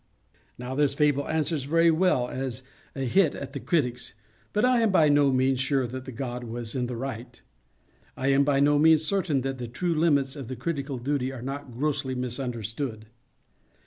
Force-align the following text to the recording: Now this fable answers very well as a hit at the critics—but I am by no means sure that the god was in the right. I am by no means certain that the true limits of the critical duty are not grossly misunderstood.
Now 0.57 0.73
this 0.73 0.95
fable 0.95 1.29
answers 1.29 1.65
very 1.65 1.91
well 1.91 2.27
as 2.27 2.63
a 2.95 3.01
hit 3.01 3.35
at 3.35 3.53
the 3.53 3.59
critics—but 3.59 4.65
I 4.65 4.79
am 4.79 4.89
by 4.89 5.09
no 5.09 5.31
means 5.31 5.59
sure 5.59 5.85
that 5.85 6.05
the 6.05 6.11
god 6.11 6.43
was 6.43 6.73
in 6.73 6.87
the 6.87 6.95
right. 6.95 7.39
I 8.17 8.29
am 8.29 8.43
by 8.43 8.59
no 8.61 8.79
means 8.79 9.05
certain 9.05 9.41
that 9.41 9.59
the 9.59 9.67
true 9.67 9.93
limits 9.93 10.35
of 10.35 10.47
the 10.47 10.55
critical 10.55 10.97
duty 10.97 11.31
are 11.31 11.43
not 11.43 11.71
grossly 11.75 12.15
misunderstood. 12.15 13.09